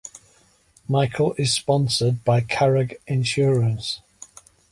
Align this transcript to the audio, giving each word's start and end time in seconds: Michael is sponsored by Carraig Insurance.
Michael 0.89 1.33
is 1.37 1.53
sponsored 1.53 2.23
by 2.23 2.41
Carraig 2.41 2.97
Insurance. 3.05 4.01